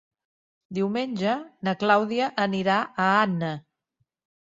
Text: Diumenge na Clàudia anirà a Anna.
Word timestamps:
Diumenge 0.77 1.35
na 1.69 1.75
Clàudia 1.83 2.33
anirà 2.49 2.83
a 2.85 3.09
Anna. 3.23 3.55